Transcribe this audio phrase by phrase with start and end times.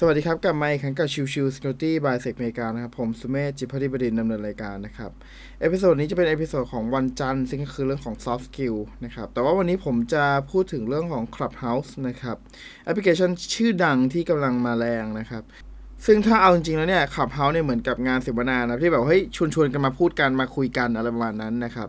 [0.00, 5.10] สวัสดีครับ กลับมาอีกครั้งกับชิวชิว Security by SecMega นะครับ ผมสุเมธจิพัฒนิบดินดำเนินรายการนะครับ
[5.60, 12.36] episode นี้จะเป็น episode ของวันจันทร์ซึ่งก็คือเรื่องของ soft skill นะครับ แต่ว่าวันนี้ผมจะพูดถึงเรื่องของ Clubhouse นะครับ
[12.84, 15.42] แอปพลิเคชันชื่อดังที่กำลังมาแรงนะครับ
[16.06, 21.88] ซึ่งถ้าเอาจริงๆแล้วเนี่ย Clubhouse เนี่ยเหมือนกับงานเสวนานะที่แบบเฮ้ยชวนชวนๆกันมาพูดกันมาคุยกันอะไรประมาณนั้นนะครับ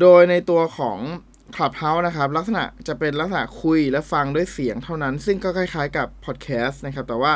[0.00, 0.98] โดยในตัวของ
[1.56, 7.32] Clubhouse นะครับ ลักษณะจะเป็นลักษณะคุยและฟังด้วยเสียงเท่านั้น ซึ่งก็คล้ายๆกับ podcast นะครับ แต่ว่า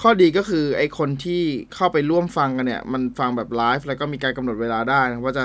[0.00, 1.42] ข้อดีก็คือไอคนที่
[1.74, 5.44] เข้าไปร่วมฟังกันเนี่ย มันฟังแบบไลฟ์แล้วก็มีการกำหนดเวลาได้นะว่าจะ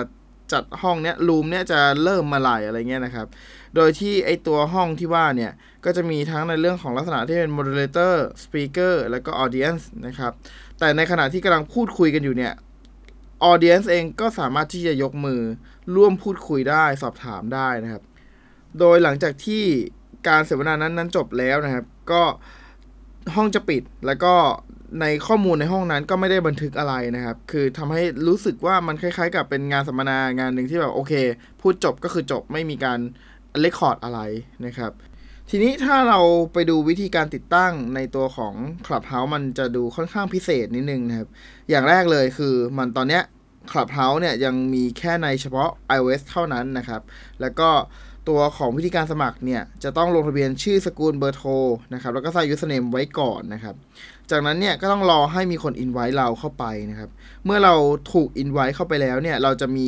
[0.54, 3.28] จัดห้องเนี้ยรูมเนี้ยจะเริ่มมาไหลอะไรเงี้ยนะครับ
[3.76, 5.52] โดยที่ไอตัวห้องที่ว่าเนี่ย
[5.86, 10.32] ก็จะมีทั้งในเรื่องของลักษณะที่เป็น moderator speaker แล้วก็ audience นะครับ
[10.80, 12.54] แต่ในขณะที่กำลังพูดคุยกันอยู่เนี่ย
[13.52, 15.42] audience เองก็สามารถที่จะยกมือ
[15.96, 18.04] ร่วมพูดคุยได้สอบถามได้นะครับ
[18.80, 19.64] โดยหลังจากที่
[20.28, 22.24] การเสวนานั้นนั้นจบแล้วนะครับ ก็
[23.36, 24.34] ห้องจะปิดแล้วก็
[25.02, 31.14] ในข้อมูลในห้องนั้นก็ไม่ได้บันทึกอะไรนะครับ คือทำให้รู้สึกว่ามันคล้าย ๆ กับเป็นงานสัมมนางานหนึ่งที่แบบโอเค
[31.62, 33.00] พูดจบก็คือจบไม่มีการ
[33.60, 34.20] เลคคอร์ดอะไร
[34.66, 34.92] นะครับ
[35.50, 36.20] ทีนี้ถ้าเรา
[36.54, 38.54] ไปดูวิธีการติดตั้งในตัวของ
[38.86, 41.30] Clubhouse มันจะดูค่อนข้างพิเศษนิดนึงนะครับ
[41.70, 43.24] อย่างแรกเลยคือมันตอนเนี้ย
[43.72, 47.02] Clubhouse เนี่ยยังมีแค่ในเฉพาะ iOS เท่านั้นนะครับ
[47.42, 47.70] แล้วก็
[48.30, 51.52] ตัวของวิธีการสมัครเนี่ยจะต้องลงทะเบียนชื่อสกุลเบอร์โทร
[51.94, 53.76] นะครับแล้วก็ใส่ username ไว้ก่อนนะครับ
[54.32, 57.10] จากนั้นเนี่ยก็ต้องรอให้มีคน invite เราเข้าไปนะครับ
[57.46, 57.76] เมื่อเรา
[58.14, 59.88] ถูก invite เข้าไปแล้วเนี่ยเราจะมี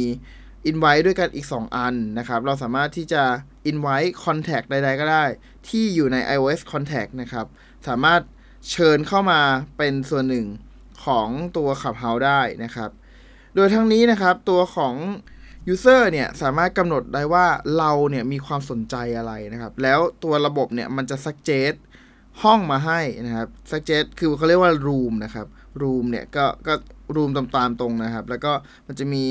[0.69, 3.23] invite ด้วยกันอีก 2 อันนะครับ เราสามารถที่จะ
[3.71, 5.25] invite contact ใดๆก็ได้
[5.67, 7.45] ที่อยู่ใน iOS contact นะครับ
[7.87, 8.21] สามารถ
[8.71, 9.41] เชิญเข้ามา
[9.77, 10.45] เป็นส่วนหนึ่ง
[11.05, 12.89] ของตัว Clubhouse ได้นะครับ
[13.55, 14.95] โดยทั้งนี้นะครับตัวของ
[15.71, 17.45] User เนี่ยสามารถกำหนดได้ว่า
[17.77, 21.77] เราเนี่ยมีความสนใจอะไรนะครับ แล้วตัวระบบเนี่ยมันจะ suggest
[22.43, 25.47] ห้องมาให้นะครับ suggest คือเขาเรียกว่า room นะครับ
[25.81, 26.73] room เนี่ยก็ก็
[27.15, 28.51] room ตามๆตรงนะครับ แล้วก็
[28.87, 29.23] มันจะมี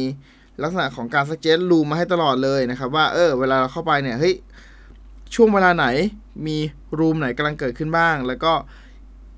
[0.63, 4.35] ลักษณะของการ suggest room มาให้ตลอดเลยนะครับ ว่าเออเวลาเราเข้าไปเนี่ยเฮ้ย
[5.35, 5.87] ช่วงเวลาไหน
[6.47, 6.57] มี
[6.99, 8.53] room ไหนกำลังเกิดขึ้นบ้าง แล้วก็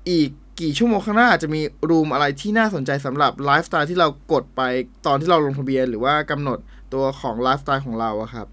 [0.09, 0.29] อีก
[0.61, 4.61] กี่ชั่วโมงข้างหน้าจะมี room อะไรที่น่าสนใจสำหรับไลฟ์สไตล์ที่เรากดไป
[5.05, 6.57] ตอนที่เราลงทะเบียน หรือว่ากำหนด
[6.93, 8.47] ตัวของไลฟ์สไตล์ของเราอะครับ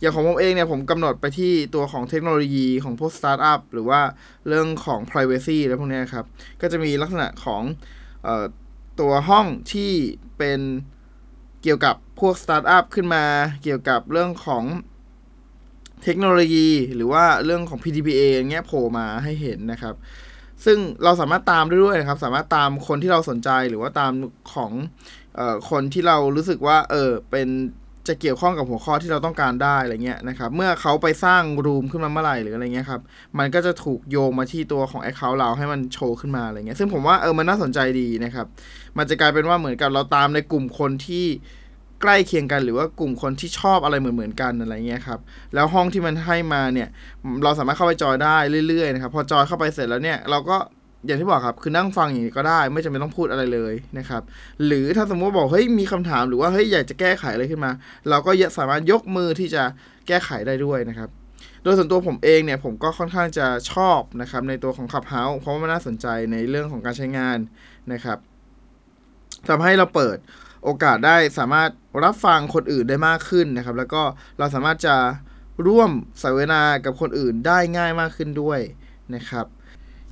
[0.00, 4.00] อย่างของผมเองเนี่ยผมกำหนดไปที่ตัวของเทคโนโลยีของพวกสตาร์ทอัพหรือว่า
[4.48, 6.24] เรื่องของ Privacy อะไรพวกนี้ครับ
[6.60, 7.62] ก็จะมีลักษณะของ
[8.26, 8.44] ออ
[9.00, 9.92] ตัวห้องที่
[10.38, 10.60] เป็น
[11.62, 13.24] เกี่ยวกับพวกสตาร์ทอัพขึ้นมา
[13.62, 14.64] เกี่ยวกับเรื่องของ
[16.04, 19.94] เทคโนโลยี หรือว่าเรื่องของ PDPA อย่างเงี้ยโผล่มาให้เห็นนะครับ
[20.64, 24.12] ซึ่งเราสามารถตามได้ด้วยนะครับ สามารถตามคนที่เราสนใจหรือว่าตาม
[24.54, 24.72] ของ
[25.38, 27.48] ออคนที่เรารู้สึกว่า เออเป็น
[28.08, 33.00] จะเกี่ยวข้องกับหัวข้อที่เราต้องการได้อะไรเงี้ยนะครับ เมื่อเขาไปสร้างรูมขึ้นมาเมื่อไหร่หรืออะไรเงี้ยครับ
[33.38, 38.46] มันก็จะถูกโยงมาที่ตัวของ Account เราให้มันโชว์ขึ้นมาอะไรเงี้ย ซึ่งผมว่าเออมันน่าสนใจดีนะครับ
[38.98, 41.26] มันจะกลายเป็นว่าเหมือนกับเราตามในกลุ่มคนที่
[42.02, 45.20] ใกล้เคียงกัน หรือว่ากลุ่มคนที่ชอบอะไรเหมือนๆกันอะไรเงี้ยครับ
[45.54, 46.88] แล้วห้องที่มันให้มาเนี่ย
[47.44, 48.36] เราสามารถเข้าไปจอยได้
[48.68, 50.56] เรื่อยๆนะครับพอจอยเข้าไปเสร็จแล้วเนี่ยเราก็
[51.06, 54.22] อย่างที่บอกครับคือนั่งฟังอย่างนี้ก็ได้ ไม่จำเป็นต้องพูดอะไรเลยนะครับ
[54.66, 57.70] หรือถ้าสมมติว่าบอกเฮ้ยมีคำถามหรือว่าเฮ้ยอยากจะแก้ไขอะไรขึ้นมา
[58.08, 59.62] เราก็สามารถยกมือที่จะ
[60.08, 61.10] แก้ไขได้ด้วยนะครับ
[61.62, 67.38] โดยส่วนตัวผมเองเนี่ยผมก็ค่อนข้างจะชอบนะครับในตัวของ Clubhouse เพราะว่ามันน่าสนใจในเรื่องของการใช้งาน
[67.92, 68.18] นะครับ
[69.48, 70.18] ทำให้เราเปิด
[70.64, 71.70] โอกาสได้สามารถ
[72.04, 74.02] รับฟังคนอื่นได้มากขึ้นนะครับ แล้วก็
[74.38, 74.96] เราสามารถจะ
[75.66, 75.90] ร่วม
[76.22, 78.60] สนทนากับคนอื่นได้ง่ายมากขึ้นด้วย
[79.14, 79.46] นะครับ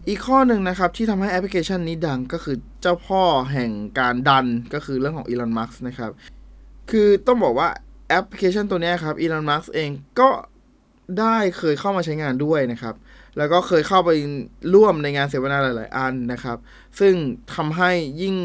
[0.09, 6.11] อีกข้อหนึ่งนะครับที่ทำให้แอปพลิเคชันนี้ดังก็คือเจ้าพ่อแห่งการดันก็คือเรื่องของอีลอนมัสนะครับ
[6.91, 7.69] คือต้องบอกว่า
[8.09, 9.91] แอปพลิเคชันตัวนี้ครับอีลอนมัสเอง
[10.21, 10.28] ก็
[11.21, 12.95] ได้เคยเข้ามาใช้งานด้วยนะครับ
[13.39, 14.11] แล้วก็เคยเข้าไป
[14.75, 16.59] ร่วมในงานเสวนาหลาย ๆ อันนะครับ
[17.01, 17.15] ซึ่ง
[17.55, 17.91] ทำให้
[18.23, 18.37] ยิ่ง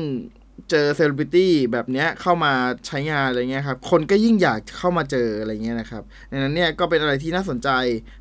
[0.70, 2.54] เจอเซเลบริตี้แบบเนี้ยเข้ามา
[2.88, 7.70] ใช้งานอะไรเงี้ยครับ คนก็ยิ่งอยากเข้ามาเจออะไรเงี้ยนะครับดังนั้นเนี่ยก็เป็นอะไรที่น่าสนใจ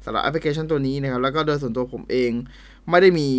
[0.05, 2.31] สำหรับแอปพลิเคชันตัวนี้นะครับ แล้วก็โดยส่วนตัวผมเอง
[2.91, 3.31] ไม่ได้มี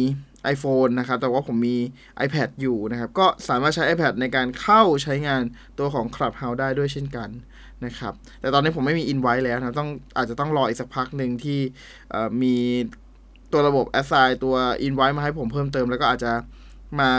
[0.53, 1.77] iPhone นะครับ แต่ว่าผมมี
[2.25, 5.41] iPad อยู่นะครับ ก็สามารถใช้ iPad ในการเข้าใช้งาน
[5.79, 7.29] ตัวของ Clubhouse ได้ด้วยเช่นกัน
[7.85, 11.59] นะครับ แต่ตอนนี้ผมไม่มี invite แล้วนะต้องอาจจะต้องรออีกสักพักหนึ่งที่
[12.41, 12.55] มี
[13.51, 14.55] ตัวระบบ assign ตัว
[14.87, 16.31] invite มาให้ผมเพิ่มเติม แล้วก็อาจจะ
[16.99, 17.09] มา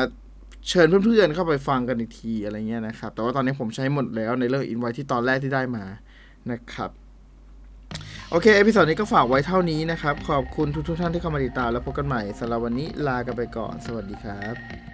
[0.69, 5.85] เชิญเพื่อนๆเข้าไปฟังกันอีกทีอะไรเงี้ยนะครับ แต่ว่าตอนนี้ผมใช้หมดแล้วในเรื่องอินไวที่ตอนแรกที่ได้มา
[6.51, 6.91] นะครับ
[8.31, 14.92] โอเค episode นี้ก็ฝากไว้เท่านี้นะครับ ขอบคุณทุกๆท่านที่เข้ามาติดตามแล้วพบกันใหม่สำหรับวันนี้ลากันไปก่อน สวัสดีครับ